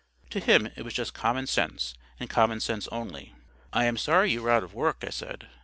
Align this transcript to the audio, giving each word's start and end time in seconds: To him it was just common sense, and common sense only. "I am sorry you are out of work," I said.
To 0.31 0.39
him 0.39 0.67
it 0.75 0.81
was 0.81 0.95
just 0.95 1.13
common 1.13 1.45
sense, 1.45 1.93
and 2.19 2.27
common 2.27 2.59
sense 2.59 2.87
only. 2.87 3.35
"I 3.71 3.85
am 3.85 3.97
sorry 3.97 4.31
you 4.31 4.43
are 4.47 4.49
out 4.49 4.63
of 4.63 4.73
work," 4.73 5.03
I 5.05 5.11
said. 5.11 5.47